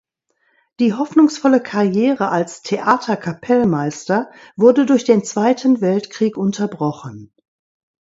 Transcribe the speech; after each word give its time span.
Die 0.79 0.95
hoffnungsvolle 0.95 1.61
Karriere 1.61 2.29
als 2.29 2.63
Theaterkapellmeister 2.63 4.31
wurde 4.55 4.87
durch 4.87 5.03
den 5.03 5.23
Zweiten 5.23 5.79
Weltkrieg 5.79 6.37
unterbrochen. 6.37 7.31